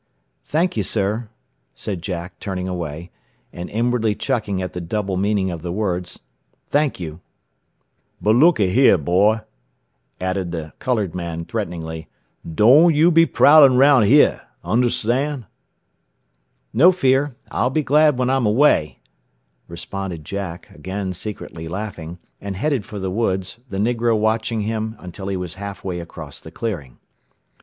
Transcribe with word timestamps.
"Thank 0.45 0.75
you, 0.75 0.81
sir," 0.81 1.29
said 1.75 2.01
Jack, 2.01 2.39
turning 2.39 2.67
away, 2.67 3.11
and 3.53 3.69
inwardly 3.69 4.15
chuckling 4.15 4.59
at 4.59 4.73
the 4.73 4.81
double 4.81 5.15
meaning 5.15 5.51
of 5.51 5.61
the 5.61 5.71
words. 5.71 6.21
"Thank 6.65 6.99
you." 6.99 7.21
"But 8.19 8.33
look 8.33 8.57
aheah, 8.59 8.97
boy," 8.97 9.41
added 10.19 10.49
the 10.51 10.73
colored 10.79 11.13
man 11.13 11.45
threateningly, 11.45 12.07
"doan 12.51 12.95
yo' 12.95 13.11
be 13.11 13.27
prowlin' 13.27 13.77
roun' 13.77 14.01
heah! 14.01 14.41
Un'stan'?" 14.65 15.45
"No 16.73 16.91
fear. 16.91 17.35
I'll 17.51 17.69
be 17.69 17.83
glad 17.83 18.17
when 18.17 18.27
I'm 18.31 18.47
away," 18.47 18.97
responded 19.67 20.25
Jack, 20.25 20.67
again 20.71 21.13
secretly 21.13 21.67
laughing, 21.67 22.17
and 22.41 22.55
headed 22.55 22.85
for 22.87 22.97
the 22.97 23.11
woods, 23.11 23.59
the 23.69 23.77
negro 23.77 24.17
watching 24.17 24.61
him 24.61 24.95
until 24.97 25.27
he 25.27 25.37
was 25.37 25.53
half 25.61 25.83
way 25.83 25.99
across 25.99 26.41
the 26.41 26.49
clearing. 26.49 26.97